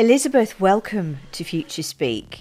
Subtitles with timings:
[0.00, 2.40] Elizabeth, welcome to Future Speak.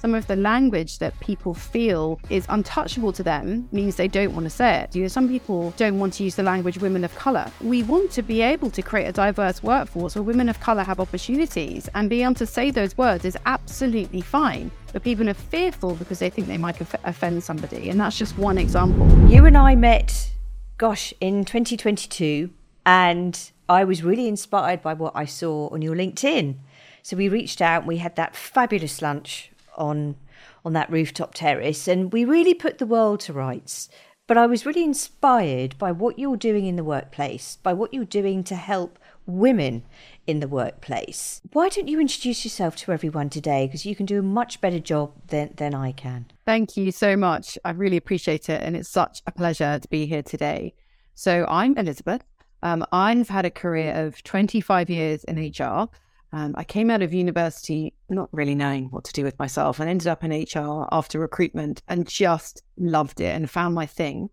[0.00, 4.42] some of the language that people feel is untouchable to them means they don't want
[4.42, 4.96] to say it.
[4.96, 7.48] You know, some people don't want to use the language women of color.
[7.60, 10.98] We want to be able to create a diverse workforce where women of color have
[10.98, 14.72] opportunities and being able to say those words is absolutely fine.
[14.92, 17.90] But people are fearful because they think they might offend somebody.
[17.90, 19.06] And that's just one example.
[19.30, 20.32] You and I met,
[20.78, 22.50] gosh, in 2022,
[22.84, 26.56] and I was really inspired by what I saw on your LinkedIn.
[27.02, 30.16] So we reached out and we had that fabulous lunch on
[30.64, 33.88] on that rooftop terrace, and we really put the world to rights.
[34.26, 38.04] But I was really inspired by what you're doing in the workplace, by what you're
[38.04, 39.84] doing to help women
[40.26, 41.40] in the workplace.
[41.52, 43.66] Why don't you introduce yourself to everyone today?
[43.66, 46.26] Because you can do a much better job than, than I can.
[46.44, 47.56] Thank you so much.
[47.64, 48.62] I really appreciate it.
[48.62, 50.74] And it's such a pleasure to be here today.
[51.14, 52.22] So, I'm Elizabeth.
[52.62, 55.88] Um, I've had a career of 25 years in HR.
[56.32, 59.88] Um, I came out of university not really knowing what to do with myself and
[59.88, 64.28] ended up in HR after recruitment and just loved it and found my thing.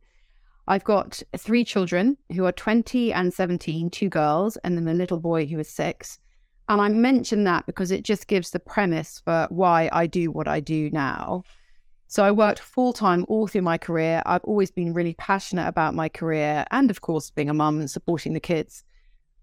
[0.67, 5.19] I've got three children who are 20 and 17, two girls, and then a little
[5.19, 6.17] boy who is six.
[6.67, 10.47] And I mention that because it just gives the premise for why I do what
[10.47, 11.43] I do now.
[12.15, 14.23] So I worked full time all through my career.
[14.25, 17.91] I've always been really passionate about my career and, of course, being a mum and
[17.91, 18.85] supporting the kids.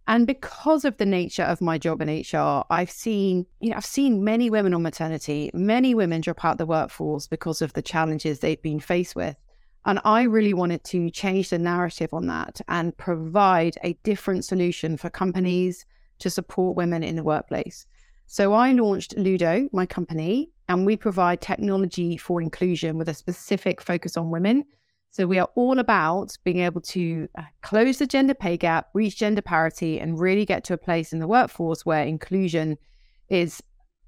[0.08, 3.84] And because of the nature of my job in HR, I've seen, you know, I've
[3.84, 8.38] seen many women on maternity, many women drop out the workforce because of the challenges
[8.38, 9.36] they've been faced with.
[9.84, 14.96] And I really wanted to change the narrative on that and provide a different solution
[14.96, 15.84] for companies
[16.20, 17.86] to support women in the workplace.
[18.28, 23.80] So I launched Ludo, my company, and we provide technology for inclusion with a specific
[23.80, 24.64] focus on women
[25.12, 29.18] so we are all about being able to uh, close the gender pay gap, reach
[29.18, 32.78] gender parity, and really get to a place in the workforce where inclusion
[33.28, 33.62] is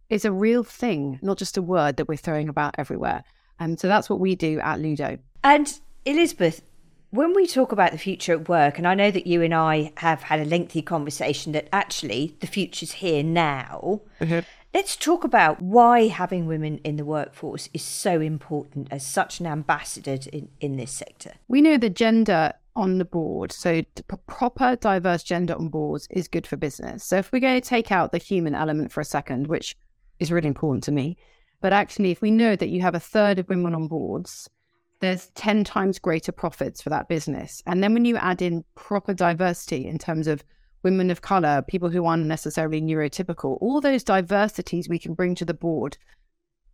[0.09, 3.23] is a real thing, not just a word that we're throwing about everywhere.
[3.61, 5.19] And so that's what we do at Ludo.
[5.43, 6.63] And Elizabeth,
[7.11, 9.93] when we talk about the future at work, and I know that you and I
[9.99, 14.01] have had a lengthy conversation that actually the future's here now.
[14.23, 14.41] Mm-hmm.
[14.75, 19.47] Let's talk about why having women in the workforce is so important as such an
[19.47, 21.35] ambassador in, in this sector.
[21.47, 23.83] We know the gender on the board, so
[24.27, 27.05] proper diverse gender on boards is good for business.
[27.05, 29.77] So if we're going to take out the human element for a second, which
[30.19, 31.19] is really important to me,
[31.61, 34.51] but actually, if we know that you have a third of women on boards,
[34.99, 37.63] there's 10 times greater profits for that business.
[37.65, 40.43] And then when you add in proper diversity in terms of
[40.85, 45.45] women of color, people who aren't necessarily neurotypical, all those diversities we can bring to
[45.45, 45.97] the board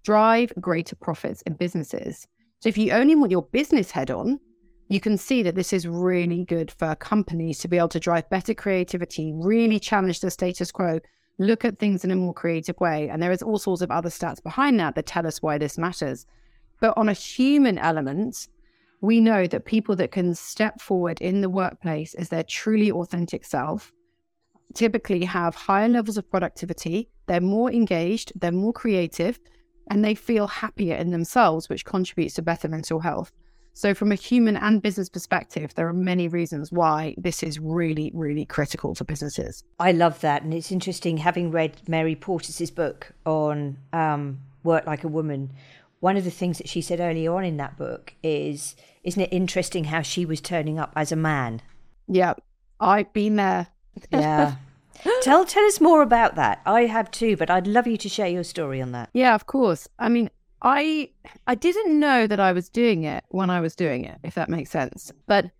[0.02, 2.26] drive greater profits in businesses.
[2.60, 4.40] So if you only want your business head on,
[4.88, 8.28] you can see that this is really good for companies to be able to drive
[8.28, 10.98] better creativity, really challenge the status quo,
[11.38, 13.08] look at things in a more creative way.
[13.08, 15.78] And there is all sorts of other stats behind that that tell us why this
[15.78, 16.26] matters.
[16.80, 18.48] But on a human element,
[19.00, 23.44] we know that people that can step forward in the workplace as their truly authentic
[23.44, 23.92] self
[24.74, 29.38] typically have higher levels of productivity, they're more engaged, they're more creative,
[29.90, 33.32] and they feel happier in themselves, which contributes to better mental health.
[33.72, 38.10] So, from a human and business perspective, there are many reasons why this is really,
[38.12, 39.64] really critical for businesses.
[39.78, 40.42] I love that.
[40.42, 45.52] And it's interesting having read Mary Portas's book on um, Work Like a Woman.
[46.00, 49.32] One of the things that she said early on in that book is, isn't it
[49.32, 51.62] interesting how she was turning up as a man?
[52.08, 52.34] Yeah,
[52.80, 53.68] I've been there.
[54.10, 54.56] Yeah.
[55.22, 56.60] tell tell us more about that.
[56.66, 59.10] I have too, but I'd love you to share your story on that.
[59.12, 59.88] Yeah, of course.
[59.98, 60.30] I mean,
[60.62, 61.10] I
[61.46, 64.48] I didn't know that I was doing it when I was doing it, if that
[64.48, 65.12] makes sense.
[65.26, 65.50] But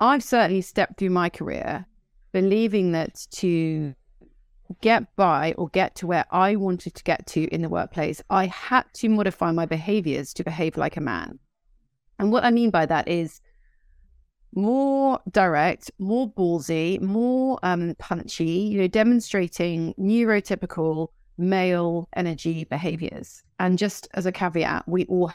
[0.00, 1.86] I've certainly stepped through my career
[2.32, 3.94] believing that to
[4.80, 8.46] get by or get to where I wanted to get to in the workplace, I
[8.46, 11.38] had to modify my behaviors to behave like a man.
[12.18, 13.40] And what I mean by that is
[14.54, 21.08] more direct, more ballsy, more um, punchy, you know, demonstrating neurotypical
[21.38, 23.42] male energy behaviors.
[23.58, 25.32] And just as a caveat, we all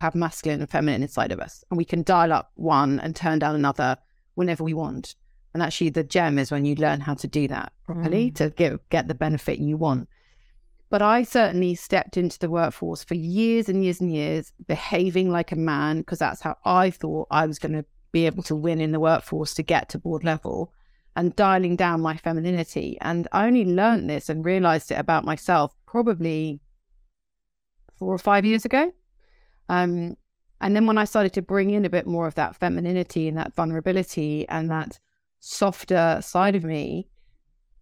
[0.00, 3.38] have masculine and feminine inside of us, and we can dial up one and turn
[3.38, 3.96] down another
[4.34, 5.14] whenever we want.
[5.52, 8.34] And actually, the gem is when you learn how to do that properly mm.
[8.36, 10.08] to get, get the benefit you want.
[10.90, 15.52] But I certainly stepped into the workforce for years and years and years, behaving like
[15.52, 17.84] a man, because that's how I thought I was going to
[18.14, 20.72] be able to win in the workforce to get to board level
[21.16, 22.96] and dialing down my femininity.
[23.00, 26.60] And I only learned this and realized it about myself probably
[27.98, 28.92] four or five years ago.
[29.68, 30.16] Um,
[30.60, 33.36] and then when I started to bring in a bit more of that femininity and
[33.36, 35.00] that vulnerability and that
[35.40, 37.08] softer side of me,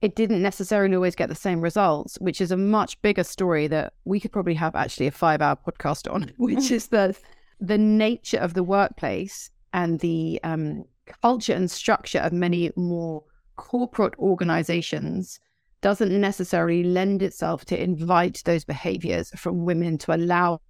[0.00, 3.92] it didn't necessarily always get the same results, which is a much bigger story that
[4.06, 7.14] we could probably have actually a five hour podcast on, which is the
[7.60, 10.84] the nature of the workplace and the um,
[11.22, 13.22] culture and structure of many more
[13.56, 15.40] corporate organizations
[15.80, 20.60] doesn't necessarily lend itself to invite those behaviors from women to allow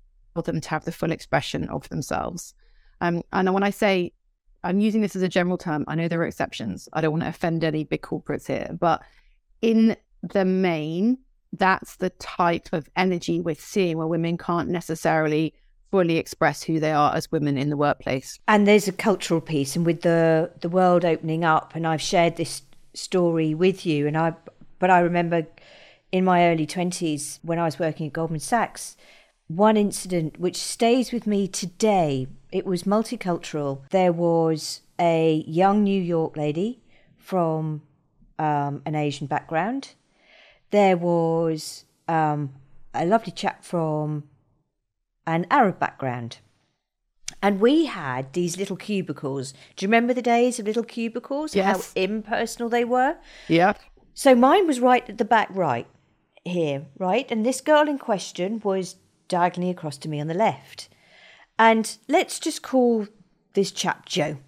[0.45, 2.55] them to have the full expression of themselves.
[3.01, 4.13] Um, and when I say
[4.65, 6.89] I'm using this as a general term, I know there are exceptions.
[6.93, 9.03] I don't want to offend any big corporates here, but
[9.61, 11.19] in the main,
[11.53, 15.55] that's the type of energy we're seeing where women can't necessarily
[15.93, 18.41] fully express who they are as women in the workplace.
[18.49, 22.37] And there's a cultural piece, and with the the world opening up, and I've shared
[22.37, 22.63] this
[22.95, 24.35] story with you, and I,
[24.81, 25.47] but I remember
[26.11, 28.97] in my early twenties when I was working at Goldman Sachs,
[29.47, 32.27] one incident which stays with me today.
[32.51, 33.89] It was multicultural.
[33.91, 36.81] There was a young New York lady
[37.17, 37.83] from
[38.39, 39.95] um, an Asian background.
[40.71, 42.53] There was um,
[42.93, 44.25] a lovely chap from
[45.27, 46.39] an Arab background.
[47.43, 49.53] And we had these little cubicles.
[49.77, 51.55] Do you remember the days of little cubicles?
[51.57, 51.93] Yes.
[51.95, 53.17] How impersonal they were?
[53.49, 53.75] Yeah.
[54.15, 55.87] So mine was right at the back right
[56.45, 57.31] here, right?
[57.31, 58.97] And this girl in question was
[59.29, 60.89] diagonally across to me on the left.
[61.59, 63.07] And let's just call
[63.55, 64.39] this chap Joe.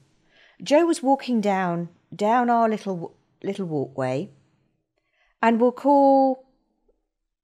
[0.62, 4.30] Joe was walking down down our little little walkway,
[5.42, 6.46] and we'll call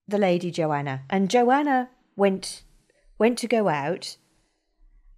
[0.06, 1.02] the lady Joanna.
[1.10, 2.62] And Joanna went
[3.20, 4.16] went to go out,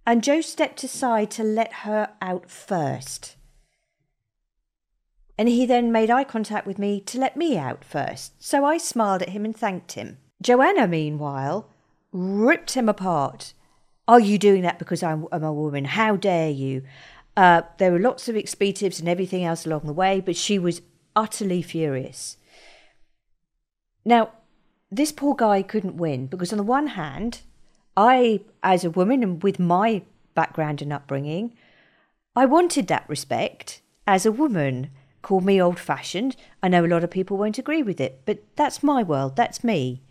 [0.05, 3.37] and Joe stepped aside to let her out first.
[5.37, 8.33] And he then made eye contact with me to let me out first.
[8.37, 10.17] So I smiled at him and thanked him.
[10.41, 11.69] Joanna, meanwhile,
[12.11, 13.53] ripped him apart.
[14.07, 15.85] Are you doing that because I'm, I'm a woman?
[15.85, 16.83] How dare you?
[17.37, 20.81] Uh, there were lots of expletives and everything else along the way, but she was
[21.15, 22.37] utterly furious.
[24.05, 24.33] Now,
[24.91, 27.41] this poor guy couldn't win because, on the one hand,
[27.95, 30.03] I, as a woman and with my
[30.33, 31.53] background and upbringing,
[32.35, 34.89] I wanted that respect as a woman.
[35.21, 36.35] Call me old fashioned.
[36.61, 39.63] I know a lot of people won't agree with it, but that's my world, that's
[39.63, 40.01] me.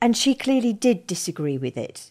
[0.00, 2.10] And she clearly did disagree with it.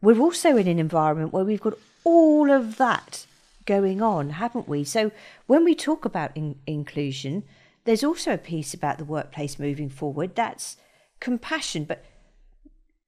[0.00, 3.26] We're also in an environment where we've got all of that
[3.64, 4.84] going on, haven't we?
[4.84, 5.10] So
[5.46, 7.44] when we talk about in- inclusion,
[7.84, 10.34] there's also a piece about the workplace moving forward.
[10.36, 10.76] That's
[11.20, 12.04] compassion, but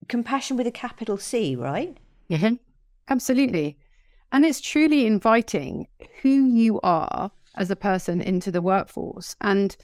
[0.08, 1.96] compassion with a capital C, right?
[2.28, 2.52] Yeah,
[3.08, 3.76] absolutely.
[4.32, 5.86] And it's truly inviting
[6.22, 9.36] who you are as a person into the workforce.
[9.40, 9.76] And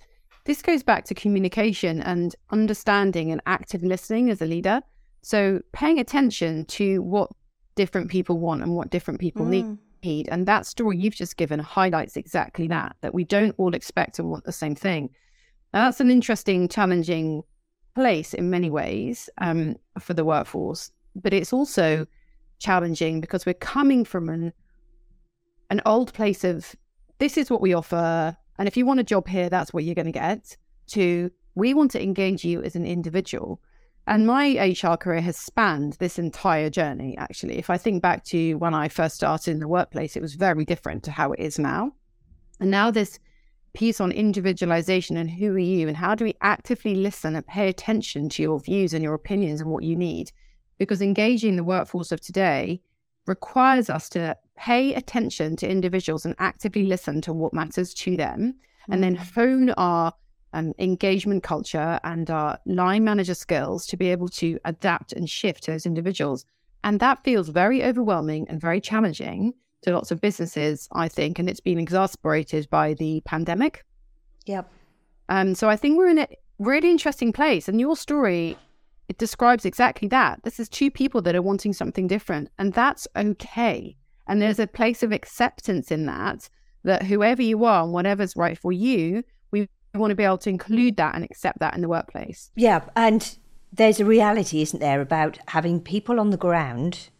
[0.44, 4.82] this goes back to communication and understanding and active listening as a leader.
[5.22, 7.30] So paying attention to what
[7.76, 9.78] different people want and what different people mm.
[10.02, 10.28] need.
[10.28, 14.28] And that story you've just given highlights exactly that, that we don't all expect and
[14.28, 15.10] want the same thing.
[15.72, 17.44] Now, that's an interesting, challenging
[17.94, 22.06] place in many ways um, for the workforce, but it's also
[22.58, 24.52] challenging because we're coming from an
[25.70, 26.76] an old place of
[27.18, 29.94] this is what we offer, and if you want a job here, that's what you're
[29.94, 30.56] going to get.
[30.88, 33.60] To we want to engage you as an individual,
[34.06, 37.58] and my HR career has spanned this entire journey, actually.
[37.58, 40.64] If I think back to when I first started in the workplace, it was very
[40.64, 41.92] different to how it is now.
[42.60, 43.18] And now, this
[43.74, 47.68] piece on individualization and who are you, and how do we actively listen and pay
[47.68, 50.30] attention to your views and your opinions and what you need?
[50.78, 52.80] Because engaging the workforce of today
[53.26, 58.52] requires us to pay attention to individuals and actively listen to what matters to them,
[58.52, 58.92] mm-hmm.
[58.92, 59.34] and then mm.
[59.34, 60.12] hone our
[60.52, 65.64] um, engagement culture and our line manager skills to be able to adapt and shift
[65.64, 66.44] to those individuals.
[66.84, 71.38] And that feels very overwhelming and very challenging to lots of businesses, I think.
[71.38, 73.84] And it's been exacerbated by the pandemic.
[74.46, 74.70] Yep.
[75.28, 77.68] Um, so I think we're in a really interesting place.
[77.68, 78.56] And your story,
[79.08, 80.42] it describes exactly that.
[80.44, 83.96] This is two people that are wanting something different, and that's okay.
[84.26, 86.48] And there's a place of acceptance in that,
[86.84, 90.38] that whoever you are and whatever's right for you, we we want to be able
[90.38, 92.50] to include that and accept that in the workplace.
[92.56, 93.36] Yeah, and
[93.72, 97.10] there's a reality, isn't there, about having people on the ground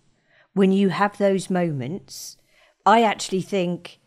[0.55, 2.37] when you have those moments.
[2.85, 3.99] I actually think,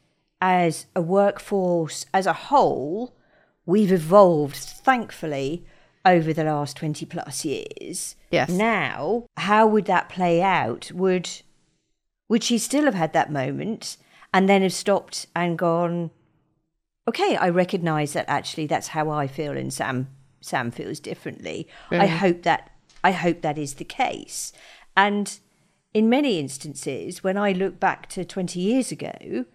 [0.41, 3.15] as a workforce as a whole,
[3.65, 5.65] we've evolved, thankfully,
[6.05, 8.15] over the last 20 plus years.
[8.31, 8.49] Yes.
[8.49, 10.91] Now, how would that play out?
[10.91, 11.29] Would
[12.27, 13.97] would she still have had that moment
[14.33, 16.09] and then have stopped and gone,
[17.07, 20.09] okay, I recognise that actually that's how I feel, and Sam
[20.41, 21.67] Sam feels differently.
[21.91, 22.03] Yeah.
[22.03, 22.71] I hope that
[23.03, 24.51] I hope that is the case.
[24.97, 25.39] And
[25.95, 29.45] in many instances, when I look back to twenty years ago,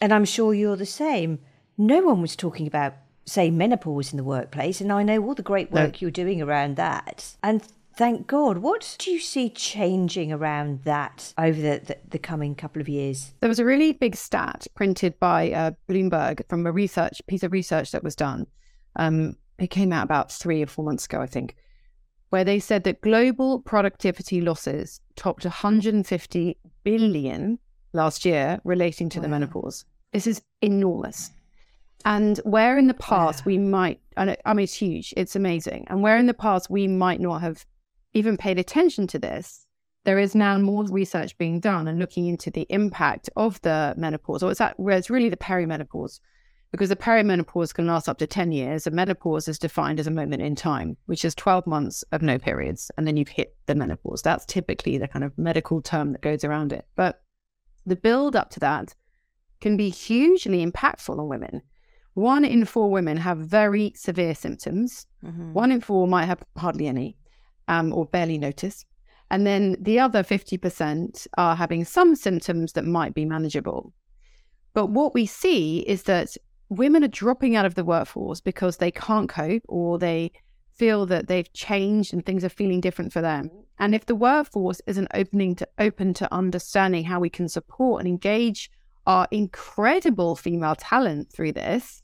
[0.00, 1.38] and I'm sure you're the same,
[1.78, 2.94] no one was talking about
[3.26, 5.98] say, menopause in the workplace, and I know all the great work no.
[6.00, 7.36] you're doing around that.
[7.42, 7.62] And
[7.96, 8.58] thank God.
[8.58, 13.32] What do you see changing around that over the, the, the, coming couple of years?
[13.40, 17.52] There was a really big stat printed by uh, Bloomberg from a research piece of
[17.52, 18.46] research that was done.
[18.96, 21.56] Um, it came out about three or four months ago, I think,
[22.34, 27.60] where they said that global productivity losses topped 150 billion
[27.92, 29.22] last year relating to wow.
[29.22, 29.84] the menopause.
[30.12, 31.30] This is enormous.
[32.04, 33.44] And where in the past yeah.
[33.46, 35.86] we might, and I mean, it's huge, it's amazing.
[35.86, 37.64] And where in the past we might not have
[38.14, 39.64] even paid attention to this,
[40.02, 44.42] there is now more research being done and looking into the impact of the menopause,
[44.42, 46.18] or it's, that, where it's really the perimenopause,
[46.74, 48.84] because the perimenopause can last up to 10 years.
[48.84, 52.36] And menopause is defined as a moment in time, which is 12 months of no
[52.36, 52.90] periods.
[52.98, 54.22] And then you've hit the menopause.
[54.22, 56.84] That's typically the kind of medical term that goes around it.
[56.96, 57.22] But
[57.86, 58.92] the build up to that
[59.60, 61.62] can be hugely impactful on women.
[62.14, 65.06] One in four women have very severe symptoms.
[65.24, 65.52] Mm-hmm.
[65.52, 67.16] One in four might have hardly any
[67.68, 68.84] um, or barely notice.
[69.30, 73.92] And then the other 50% are having some symptoms that might be manageable.
[74.72, 76.36] But what we see is that
[76.68, 80.32] women are dropping out of the workforce because they can't cope or they
[80.74, 83.50] feel that they've changed and things are feeling different for them.
[83.78, 88.08] And if the workforce isn't opening to open to understanding how we can support and
[88.08, 88.70] engage
[89.06, 92.02] our incredible female talent through this,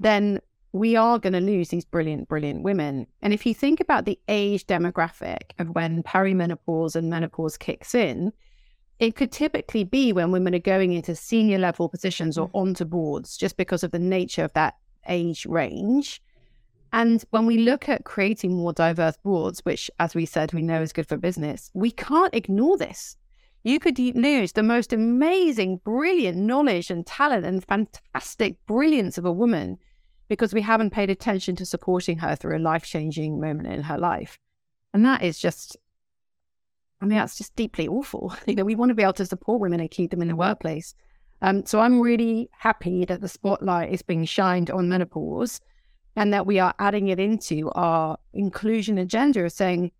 [0.00, 0.40] then
[0.72, 3.06] we are going to lose these brilliant, brilliant women.
[3.22, 8.32] And if you think about the age demographic of when perimenopause and menopause kicks in,
[8.98, 12.54] it could typically be when women are going into senior level positions or mm.
[12.54, 14.76] onto boards just because of the nature of that
[15.08, 16.22] age range.
[16.92, 20.80] And when we look at creating more diverse boards, which, as we said, we know
[20.80, 23.16] is good for business, we can't ignore this.
[23.64, 29.32] You could lose the most amazing, brilliant knowledge and talent and fantastic brilliance of a
[29.32, 29.78] woman
[30.28, 33.98] because we haven't paid attention to supporting her through a life changing moment in her
[33.98, 34.38] life.
[34.92, 35.76] And that is just,
[37.00, 38.34] I mean, that's just deeply awful.
[38.46, 40.36] You know, we want to be able to support women and keep them in the
[40.36, 40.94] workplace.
[41.42, 45.60] Um, so I'm really happy that the spotlight is being shined on menopause
[46.16, 49.90] and that we are adding it into our inclusion agenda of saying,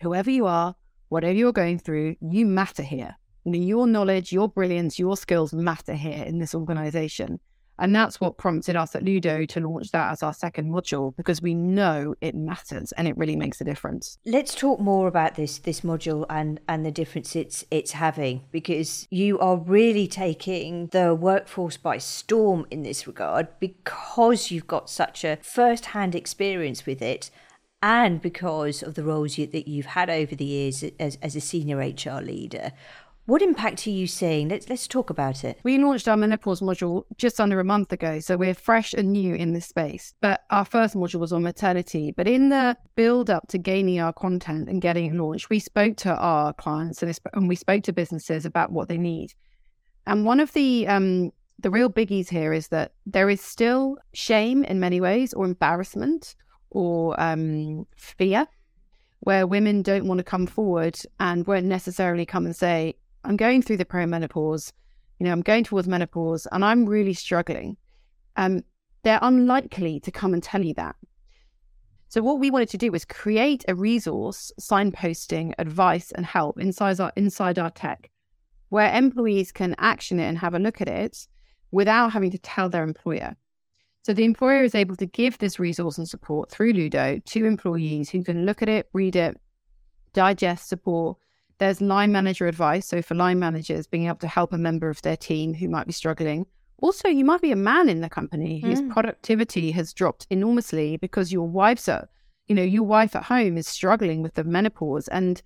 [0.00, 0.74] whoever you are,
[1.08, 3.16] whatever you're going through, you matter here.
[3.44, 7.40] You know, your knowledge, your brilliance, your skills matter here in this organization.
[7.78, 11.40] And that's what prompted us at Ludo to launch that as our second module because
[11.40, 14.18] we know it matters and it really makes a difference.
[14.26, 19.06] Let's talk more about this this module and and the difference it's it's having because
[19.10, 25.24] you are really taking the workforce by storm in this regard because you've got such
[25.24, 27.30] a first-hand experience with it
[27.82, 31.40] and because of the roles you, that you've had over the years as, as a
[31.40, 32.72] senior HR leader.
[33.28, 34.48] What impact are you seeing?
[34.48, 35.60] Let's let's talk about it.
[35.62, 39.34] We launched our menopause module just under a month ago, so we're fresh and new
[39.34, 40.14] in this space.
[40.22, 42.10] But our first module was on maternity.
[42.10, 45.98] But in the build up to gaining our content and getting it launched, we spoke
[45.98, 49.34] to our clients and, we spoke to businesses about what they need.
[50.06, 54.64] And one of the um, the real biggies here is that there is still shame
[54.64, 56.34] in many ways, or embarrassment,
[56.70, 58.46] or um, fear,
[59.20, 62.94] where women don't want to come forward and won't necessarily come and say,
[63.24, 64.72] I'm going through the perimenopause,
[65.18, 67.76] you know, I'm going towards menopause and I'm really struggling.
[68.36, 68.62] Um,
[69.02, 70.96] they're unlikely to come and tell you that.
[72.08, 77.00] So what we wanted to do was create a resource, signposting, advice, and help inside
[77.00, 78.10] our inside our tech,
[78.70, 81.26] where employees can action it and have a look at it
[81.70, 83.36] without having to tell their employer.
[84.02, 88.08] So the employer is able to give this resource and support through Ludo to employees
[88.08, 89.36] who can look at it, read it,
[90.14, 91.18] digest, support,
[91.58, 92.86] there's line manager advice.
[92.86, 95.86] So for line managers, being able to help a member of their team who might
[95.86, 96.46] be struggling.
[96.80, 98.90] Also, you might be a man in the company whose mm.
[98.90, 101.88] productivity has dropped enormously because your wife's
[102.46, 105.42] you know, your wife at home is struggling with the menopause and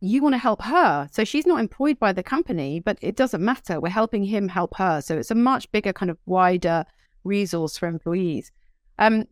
[0.00, 1.08] you want to help her.
[1.10, 3.80] So she's not employed by the company, but it doesn't matter.
[3.80, 5.00] We're helping him help her.
[5.00, 6.84] So it's a much bigger kind of wider
[7.24, 8.52] resource for employees.
[8.98, 9.24] Um,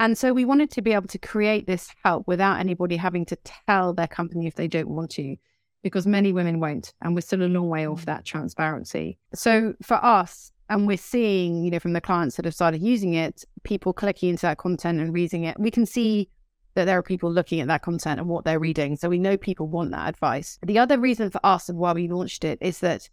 [0.00, 3.36] and so we wanted to be able to create this help without anybody having to
[3.66, 5.36] tell their company if they don't want to
[5.82, 6.92] because many women won't.
[7.02, 8.06] And we're still a long way off mm.
[8.06, 9.18] that transparency.
[9.34, 13.14] So for us, and we're seeing, you know, from the clients that have started using
[13.14, 16.28] it, people clicking into that content and reading it, we can see
[16.74, 18.96] that there are people looking at that content and what they're reading.
[18.96, 20.58] So we know people want that advice.
[20.62, 23.08] The other reason for us and why we launched it is that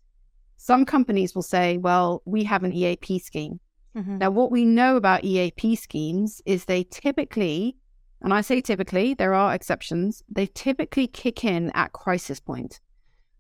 [0.58, 3.60] some companies will say, well, we have an EAP scheme.
[3.96, 4.18] Mm-hmm.
[4.18, 7.78] Now, what we know about EAP schemes is they typically
[8.22, 12.80] and I say typically, there are exceptions, they typically kick in at crisis point.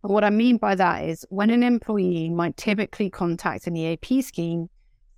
[0.03, 4.21] And what I mean by that is when an employee might typically contact an EAP
[4.21, 4.69] scheme,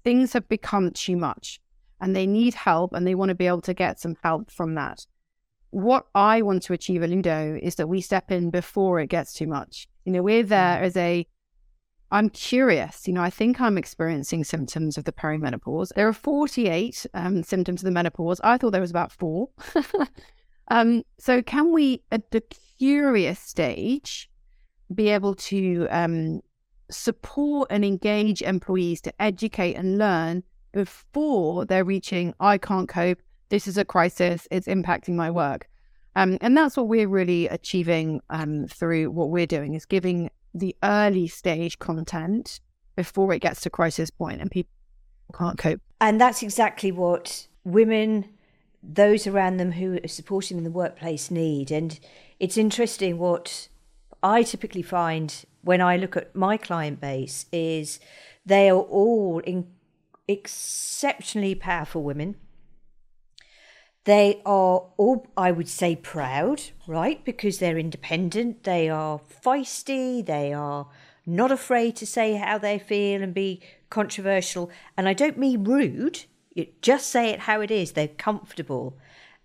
[0.03, 1.59] things have become too much.
[1.99, 4.75] and they need help and they want to be able to get some help from
[4.75, 5.05] that.
[5.71, 9.33] What I want to achieve at Ludo is that we step in before it gets
[9.33, 9.87] too much.
[10.05, 10.49] You know, we're mm.
[10.49, 11.27] there as a
[12.11, 13.07] I'm curious.
[13.07, 15.93] You know, I think I'm experiencing symptoms of the perimenopause.
[15.93, 18.39] There are 48 um, symptoms of the menopause.
[18.43, 19.49] I thought there was about four.
[20.69, 22.41] um, so, can we, at the
[22.79, 24.29] curious stage,
[24.93, 26.41] be able to um,
[26.89, 33.67] support and engage employees to educate and learn before they're reaching, I can't cope, this
[33.67, 35.67] is a crisis, it's impacting my work.
[36.15, 40.75] Um, and that's what we're really achieving um, through what we're doing is giving the
[40.83, 42.59] early stage content
[42.95, 44.71] before it gets to crisis point and people
[45.37, 45.81] can't cope.
[46.01, 48.25] And that's exactly what women,
[48.81, 51.71] those around them who are supporting them in the workplace need.
[51.71, 51.99] And
[52.39, 53.67] it's interesting what
[54.23, 57.99] I typically find when I look at my client base is
[58.45, 59.67] they are all in
[60.27, 62.35] exceptionally powerful women.
[64.07, 67.21] They are all, I would say, proud, right?
[67.25, 70.87] Because they're independent, they are feisty, they are
[71.25, 73.59] not afraid to say how they feel and be
[73.89, 74.71] controversial.
[74.95, 76.23] And I don't mean rude,
[76.53, 77.91] you just say it how it is.
[77.91, 78.97] They're comfortable.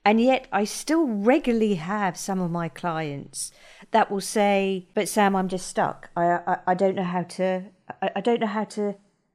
[0.04, 3.50] And yet, I still regularly have some of my clients
[3.90, 6.10] that will say, "But Sam, I'm just stuck.
[6.16, 7.64] I I, I don't know how to.
[8.00, 8.94] I, I don't know how to.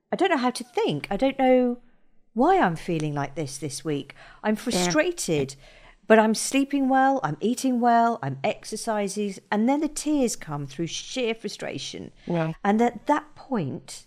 [0.09, 1.07] I don't know how to think.
[1.11, 1.79] I don't know
[2.37, 4.15] why I'm feeling like this this week.
[4.43, 5.65] I'm frustrated." Yeah.
[6.07, 10.87] But I'm sleeping well, I'm eating well, I'm exercising, and then the tears come through
[10.87, 12.13] sheer frustration.
[12.25, 12.53] Yeah.
[12.63, 14.05] And at that point,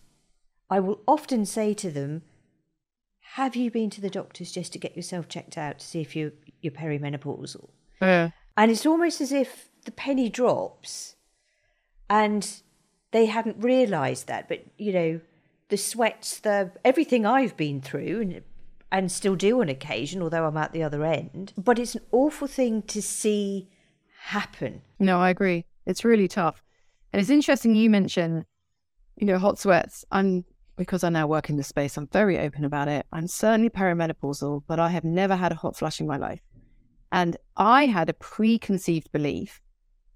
[0.71, 2.23] I will often say to them,
[3.35, 6.17] have you been to the doctors just to get yourself checked out to see if
[6.17, 7.69] you you're perimenopausal?
[8.03, 8.31] Yeah.
[8.57, 11.17] And it's almost as if the penny drops
[12.09, 12.61] and
[13.13, 15.21] they hadn't realized that but you know
[15.71, 18.43] the sweats the everything i've been through and
[18.93, 21.53] and still do on occasion although i'm at the other end.
[21.57, 23.69] But it's an awful thing to see
[24.23, 24.83] happen.
[24.99, 25.65] No i agree.
[25.87, 26.63] It's really tough.
[27.13, 28.45] And it's interesting you mention
[29.17, 30.05] you know hot sweats.
[30.11, 30.45] I'm
[30.81, 33.05] because I now work in the space, I'm very open about it.
[33.13, 36.41] I'm certainly perimenopausal, but I have never had a hot flush in my life.
[37.13, 39.61] And I had a preconceived belief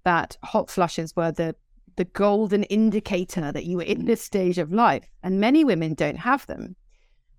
[0.05, 1.55] that hot flushes were the
[1.95, 5.09] the golden indicator that you were in this stage of life.
[5.23, 6.75] And many women don't have them.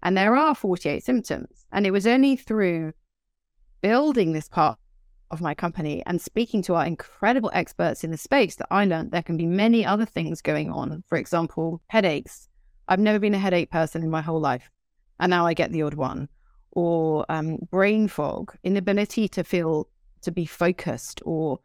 [0.02, 1.66] And there are 48 symptoms.
[1.72, 2.92] And it was only through
[3.80, 4.78] building this part
[5.30, 9.10] of my company and speaking to our incredible experts in the space that I learned
[9.10, 11.02] there can be many other things going on.
[11.08, 12.48] For example, headaches.
[12.88, 14.70] I've never been a headache person in my whole life.
[15.18, 16.28] And now I get the odd one.
[16.70, 19.88] Or um, brain fog, inability to feel
[20.22, 21.60] to be focused or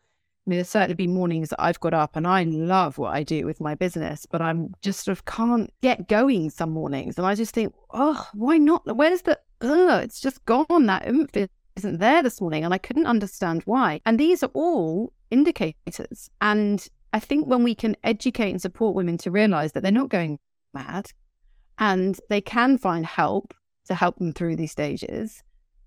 [0.45, 3.21] I mean, there's certainly been mornings that I've got up and I love what I
[3.21, 7.19] do with my business, but I'm just sort of can't get going some mornings.
[7.19, 8.81] And I just think, oh, why not?
[8.95, 10.87] Where's the, ugh, it's just gone.
[10.87, 11.29] That oomph
[11.75, 12.65] isn't there this morning.
[12.65, 14.01] And I couldn't understand why.
[14.03, 16.31] And these are all indicators.
[16.41, 20.09] And I think when we can educate and support women to realize that they're not
[20.09, 20.39] going
[20.73, 21.11] mad
[21.77, 23.53] and they can find help
[23.85, 25.43] to help them through these stages,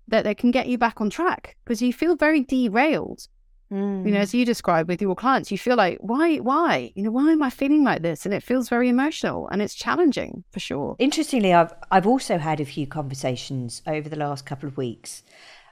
[0.07, 3.27] that they can get you back on track because you feel very derailed
[3.71, 4.05] Mm.
[4.05, 4.21] You know, mm.
[4.21, 6.91] as you described with your clients, you feel like, why, why?
[6.95, 8.25] You know, why am I feeling like this?
[8.25, 10.95] And it feels very emotional and it's challenging for sure.
[10.99, 15.23] Interestingly, I've I've also had a few conversations over the last couple of weeks,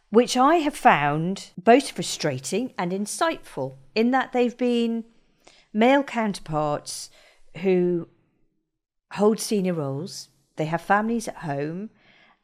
[0.09, 5.05] which I have found both frustrating and insightful in that they've been
[5.71, 7.09] male counterparts
[7.57, 8.07] who
[9.13, 11.89] hold senior roles, they have families at home,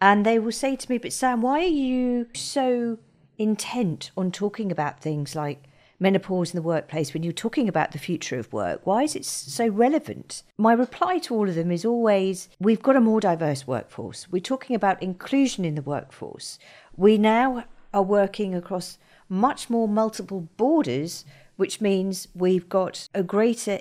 [0.02, 3.00] and they will say to me, But Sam, why are you so
[3.39, 5.63] intent on talking about things like
[5.99, 8.86] menopause in the workplace when you're talking about the future of work?
[8.86, 10.43] Why is it so relevant?
[10.58, 14.28] My reply to all of them is always we've got a more diverse workforce.
[14.30, 16.60] We're talking about inclusion in the workforce.
[16.95, 18.97] We now are working across
[19.28, 21.25] much more multiple borders,
[21.56, 23.80] which means we've got a greater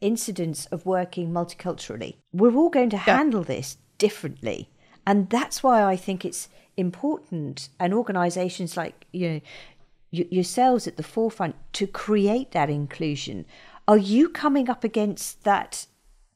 [0.00, 2.16] incidence of working multiculturally.
[2.32, 3.16] We're all going to yeah.
[3.16, 4.70] handle this differently.
[5.06, 6.48] And that's why I think it's
[6.80, 9.40] important and organizations like you know
[10.12, 13.46] yourselves at the forefront to create that inclusion.
[13.86, 15.86] Are you coming up against that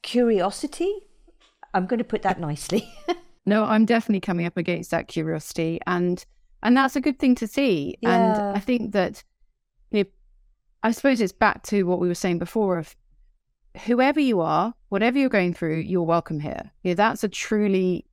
[0.01, 0.93] curiosity?
[1.73, 2.89] I'm going to put that nicely.
[3.45, 6.25] No i'm definitely coming up against that curiosity and
[6.63, 7.95] and that's a good thing to see.
[8.01, 8.15] Yeah.
[8.15, 9.23] and i think that
[9.91, 10.09] you know
[10.81, 12.95] i suppose it's back to what we were saying before of
[13.85, 16.71] whoever you are whatever you're going through you're welcome here.
[16.83, 18.05] Yeah that's a truly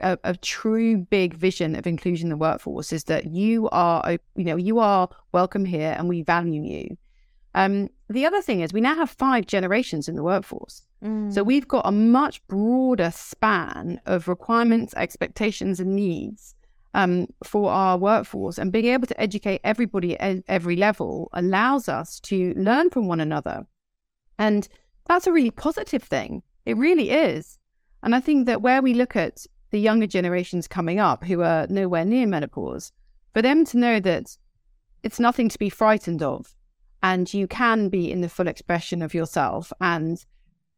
[0.00, 4.44] a, a, true big vision of inclusion in the workforce is that you are, you
[4.44, 6.96] know, you are welcome here and we value you.
[7.54, 10.82] Um, the other thing is we now have five generations in the workforce.
[11.02, 11.32] Mm.
[11.32, 16.54] So we've got a much broader span of requirements, expectations, and needs
[16.92, 18.58] um, for our workforce.
[18.58, 23.20] And being able to educate everybody at every level allows us to learn from one
[23.20, 23.66] another.
[24.38, 24.68] And
[25.06, 26.42] that's a really positive thing.
[26.66, 27.58] It really is.
[28.02, 31.66] And I think that where we look at the younger generations coming up who are
[31.68, 32.92] nowhere near menopause,
[33.34, 34.38] for them to know that
[35.02, 36.54] it's nothing to be frightened of
[37.02, 40.24] and you can be in the full expression of yourself and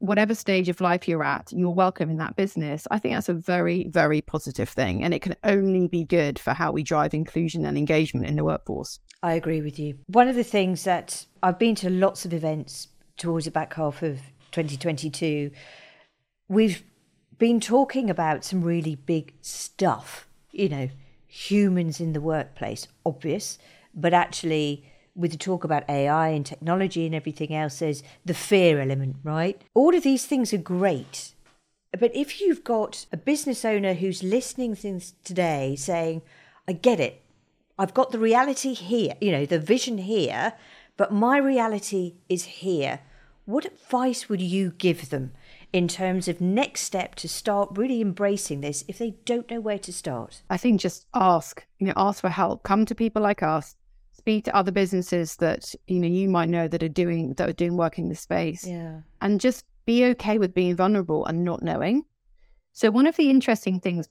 [0.00, 2.88] whatever stage of life you're at, you're welcome in that business.
[2.90, 5.04] I think that's a very, very positive thing.
[5.04, 8.44] And it can only be good for how we drive inclusion and engagement in the
[8.44, 8.98] workforce.
[9.22, 9.96] I agree with you.
[10.08, 14.02] One of the things that I've been to lots of events towards the back half
[14.02, 14.18] of
[14.50, 15.52] 2022,
[16.48, 16.82] we've
[17.38, 20.88] been talking about some really big stuff, you know,
[21.26, 23.58] humans in the workplace, obvious,
[23.94, 28.80] but actually with the talk about AI and technology and everything else, there's the fear
[28.80, 29.60] element, right?
[29.74, 31.32] All of these things are great.
[31.98, 36.22] But if you've got a business owner who's listening things today saying,
[36.68, 37.22] I get it,
[37.78, 40.54] I've got the reality here, you know, the vision here,
[40.96, 43.00] but my reality is here.
[43.44, 45.32] What advice would you give them
[45.72, 49.78] in terms of next step to start really embracing this if they don't know where
[49.78, 50.42] to start?
[50.48, 52.62] I think just ask, you know, ask for help.
[52.62, 53.76] Come to people like us
[54.18, 57.54] speak to other businesses that you know you might know that are doing that are
[57.54, 61.62] doing work in the space yeah and just be okay with being vulnerable and not
[61.62, 62.04] knowing
[62.72, 64.08] so one of the interesting things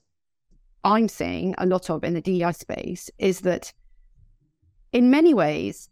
[0.82, 3.72] i'm seeing a lot of in the dei space is that
[4.92, 5.88] in many ways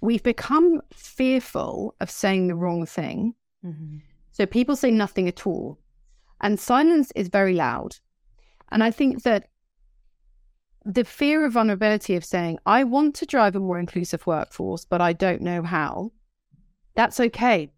[0.00, 3.98] we've become fearful of saying the wrong thing mm-hmm.
[4.34, 5.78] So people say nothing at all
[6.42, 7.96] and silence is very loud
[8.70, 9.48] and i think that
[10.84, 15.00] the fear of vulnerability of saying, I want to drive a more inclusive workforce, but
[15.00, 16.12] I don't know how,
[16.94, 17.70] that's okay.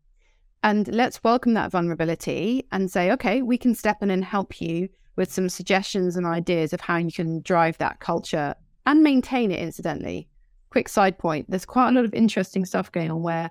[0.65, 4.89] And let's welcome that vulnerability and say, okay, we can step in and help you
[5.15, 9.61] with some suggestions and ideas of how you can drive that culture and maintain it,
[9.61, 10.29] incidentally.
[10.71, 13.51] Quick side point there's quite a lot of interesting stuff going on where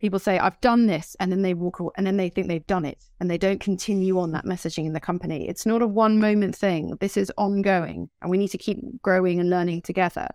[0.00, 2.66] people say i've done this and then they walk away and then they think they've
[2.66, 5.48] done it and they don't continue on that messaging in the company.
[5.48, 6.96] It's not a one moment thing.
[7.00, 10.28] This is ongoing and we need to keep growing and learning together.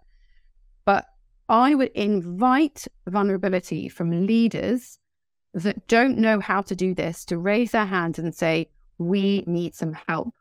[0.86, 1.06] But
[1.50, 5.00] i would invite vulnerability from leaders
[5.54, 9.76] that don't know how to do this to raise their hand and say we need
[9.76, 10.34] some help.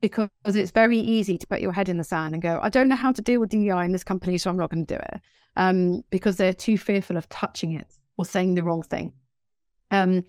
[0.00, 2.88] Because it's very easy to put your head in the sand and go i don't
[2.88, 5.00] know how to deal with dei in this company so i'm not going to do
[5.12, 5.20] it
[5.56, 9.14] um, because they're too fearful of touching it or saying the wrong thing.
[9.90, 10.24] Um,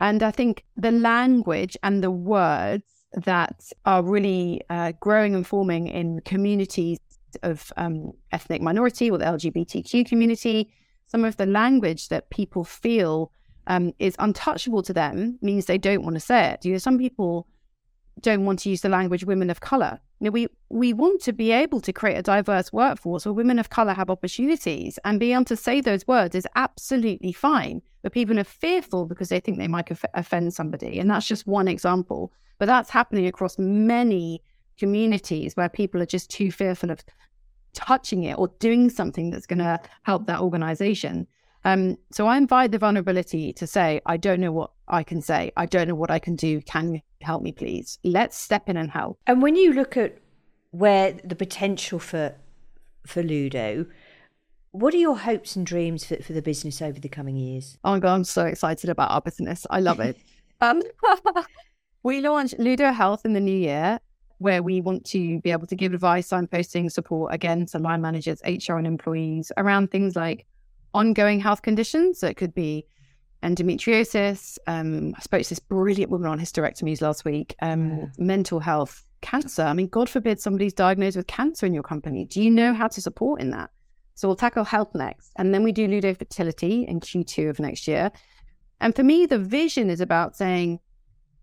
[0.00, 5.88] and I think the language and the words that are really uh, growing and forming
[5.88, 7.00] in communities
[7.42, 10.72] of um, ethnic minority or the LGBTQ community,
[11.06, 13.32] some of the language that people feel
[13.66, 16.64] um, is untouchable to them means they don't want to say it.
[16.64, 17.48] You know, some people
[18.20, 20.00] don't want to use the language women of color.
[20.20, 23.58] You know, we we want to be able to create a diverse workforce where women
[23.58, 27.82] of color have opportunities and be able to say those words is absolutely fine.
[28.02, 31.68] But people are fearful because they think they might offend somebody, and that's just one
[31.68, 32.32] example.
[32.58, 34.42] But that's happening across many
[34.78, 37.04] communities where people are just too fearful of
[37.72, 41.26] touching it or doing something that's going to help that organization.
[41.64, 45.50] Um, so I invite the vulnerability to say, I don't know what I can say.
[45.56, 46.60] I don't know what I can do.
[46.62, 47.98] Can help me, please?
[48.04, 49.18] Let's step in and help.
[49.26, 50.18] And when you look at
[50.70, 52.34] where the potential for
[53.06, 53.86] for Ludo,
[54.70, 57.78] what are your hopes and dreams for, for the business over the coming years?
[57.84, 59.66] Oh my god, I'm so excited about our business.
[59.70, 60.16] I love it.
[60.60, 60.82] um,
[62.02, 64.00] we launched Ludo Health in the new year,
[64.38, 68.40] where we want to be able to give advice, signposting, support again to line managers,
[68.44, 70.44] HR, and employees around things like
[70.92, 72.18] ongoing health conditions.
[72.18, 72.86] So it could be
[73.44, 74.58] endometriosis.
[74.66, 77.54] Um, I spoke to this brilliant woman on hysterectomies last week.
[77.60, 78.06] Um, yeah.
[78.18, 79.62] Mental health, cancer.
[79.62, 82.24] I mean, God forbid somebody's diagnosed with cancer in your company.
[82.24, 83.70] Do you know how to support in that?
[84.14, 87.88] So we'll tackle health next, and then we do Ludo fertility in Q2 of next
[87.88, 88.12] year.
[88.80, 90.78] And for me, the vision is about saying,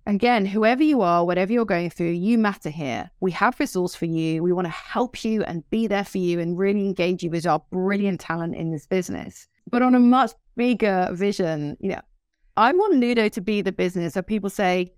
[0.05, 3.09] again, whoever you are, whatever you're going through, you matter here.
[3.19, 4.41] We have resource for you.
[4.41, 7.45] We want to help you and be there for you and really engage you as
[7.45, 9.47] our brilliant talent in this business.
[9.69, 12.01] But on a much bigger vision, you know,
[12.57, 14.91] I want Ludo to be the business that people say,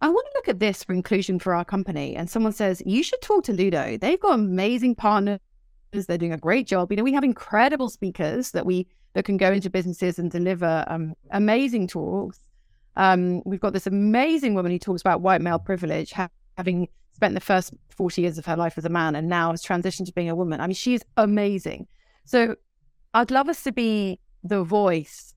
[0.00, 2.16] I want to look at this for inclusion for our company.
[2.16, 3.96] And someone says, you should talk to Ludo.
[3.96, 5.40] They've got amazing partners.
[5.92, 6.90] They're doing a great job.
[6.90, 10.84] You know, we have incredible speakers that we that can go into businesses and deliver
[10.88, 12.38] um, amazing talks.
[12.96, 17.32] Um, we've got this amazing woman who talks about white male privilege, ha- having spent
[17.32, 20.12] the first 40 years of her life as a man and now has transitioned to
[20.12, 20.60] being a woman.
[20.60, 21.86] I mean, she's amazing.
[22.26, 22.56] So
[23.16, 25.34] I'd love us to be the voice,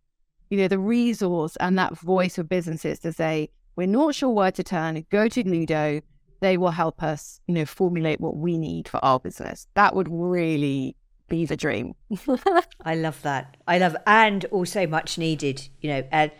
[0.49, 4.51] you know, the resource and that voice of businesses to say, we're not sure where
[4.51, 6.01] to turn, go to Ludo.
[6.41, 9.65] They will help us, you know, formulate what we need for our business.
[9.75, 10.97] That would really
[11.29, 11.93] be the dream.
[12.83, 13.55] I love that.
[13.65, 16.31] I love, and also much needed, you know, and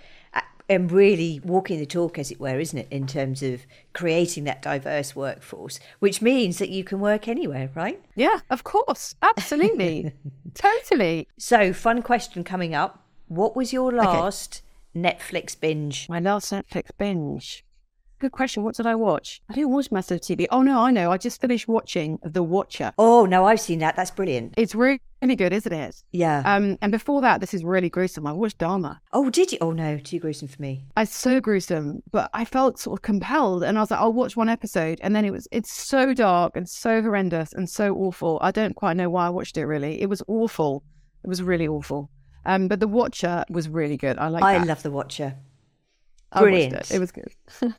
[0.69, 4.61] and really walking the talk, as it were, isn't it, in terms of creating that
[4.61, 7.99] diverse workforce, which means that you can work anywhere, right?
[8.15, 9.15] Yeah, of course.
[9.21, 10.13] Absolutely.
[10.53, 11.27] totally.
[11.37, 13.03] So, fun question coming up.
[13.27, 14.61] What was your last
[14.95, 15.09] okay.
[15.09, 16.07] Netflix binge?
[16.07, 17.65] My last Netflix binge.
[18.19, 18.63] Good question.
[18.63, 19.41] What did I watch?
[19.49, 20.45] I didn't watch massive TV.
[20.51, 21.09] Oh no, I know.
[21.09, 22.91] I just finished watching The Watcher.
[22.97, 23.95] Oh no, I've seen that.
[23.95, 24.55] That's brilliant.
[24.57, 26.03] It's really, really good, isn't it?
[26.11, 26.41] Yeah.
[26.45, 28.25] Um, and before that, this is really gruesome.
[28.27, 28.99] I watched Dahmer.
[29.13, 29.57] Oh, did you?
[29.61, 30.85] Oh no, too gruesome for me.
[30.97, 34.35] It's so gruesome, but I felt sort of compelled, and I was like, I'll watch
[34.37, 38.39] one episode, and then it was it's so dark and so horrendous and so awful.
[38.41, 39.65] I don't quite know why I watched it.
[39.65, 40.83] Really, it was awful.
[41.23, 42.09] It was really awful.
[42.45, 44.17] Um, but The Watcher was really good.
[44.17, 44.43] I like.
[44.43, 44.67] I that.
[44.67, 45.35] love The Watcher.
[46.37, 46.73] Brilliant.
[46.73, 46.91] It.
[46.91, 47.33] it was good.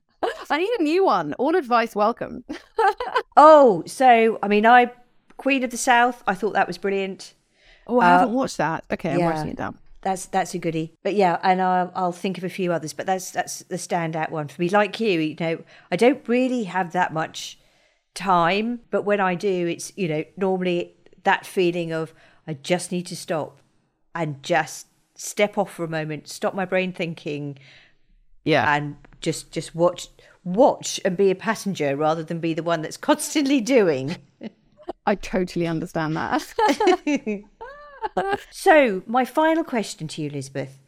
[0.51, 1.33] I need a new one.
[1.35, 2.45] All advice welcome.
[3.37, 4.91] oh, so I mean, I
[5.41, 6.23] Queen of the South.
[6.27, 7.33] I thought that was brilliant.
[7.87, 8.85] Oh, I uh, haven't watched that.
[8.91, 9.79] Okay, I'm writing it down.
[10.03, 10.93] That's that's a goodie.
[11.03, 12.93] But yeah, and I'll, I'll think of a few others.
[12.93, 14.69] But that's that's the standout one for me.
[14.69, 17.59] Like you, you know, I don't really have that much
[18.13, 22.13] time, but when I do, it's you know normally that feeling of
[22.47, 23.61] I just need to stop
[24.15, 27.59] and just step off for a moment, stop my brain thinking,
[28.45, 30.09] yeah, and just just watch
[30.45, 34.17] watch and be a passenger rather than be the one that's constantly doing.
[35.07, 36.43] I totally understand that.
[38.51, 40.79] so, my final question to you, Elizabeth.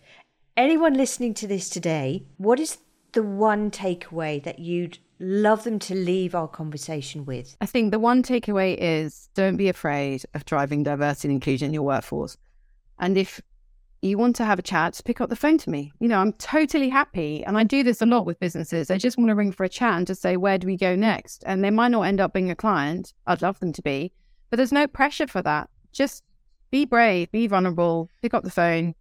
[0.57, 2.79] Anyone listening to this today, what is
[3.13, 7.57] the one takeaway that you'd love them to leave our conversation with?
[7.61, 11.75] I think the one takeaway is don't be afraid of driving diversity and inclusion in
[11.75, 12.37] your workforce.
[12.99, 13.41] And if
[14.03, 15.93] you want to have a chat, pick up the phone to me.
[16.01, 17.45] You know, I'm totally happy.
[17.45, 18.89] And I do this a lot with businesses.
[18.89, 20.97] They just want to ring for a chat and just say, where do we go
[20.97, 21.45] next?
[21.47, 23.15] And they might not end up being a client.
[23.29, 24.13] I'd love them to be,
[24.51, 25.71] but there's no pressure for that.
[25.93, 26.25] Just
[26.73, 28.97] be brave, be vulnerable, pick up the phone.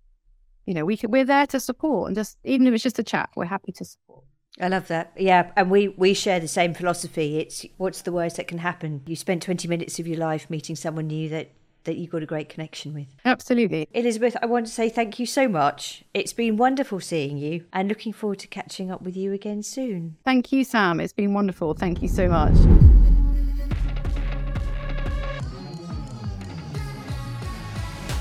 [0.68, 3.04] You know, we can, we're there to support and just, even if it's just a
[3.04, 4.24] chat, we're happy to support.
[4.60, 5.14] I love that.
[5.18, 7.40] Yeah, and we we share the same philosophy.
[7.40, 9.02] It's what's the worst that can happen?
[9.08, 12.26] You spent 20 minutes of your life meeting someone new that that you got a
[12.26, 13.08] great connection with.
[13.26, 13.88] Absolutely.
[13.94, 16.04] Elizabeth, I want to say thank you so much.
[16.14, 20.18] It's been wonderful seeing you and looking forward to catching up with you again soon.
[20.24, 21.00] Thank you, Sam.
[21.00, 21.74] It's been wonderful.
[21.74, 22.56] Thank you so much.